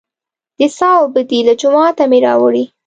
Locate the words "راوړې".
2.25-2.63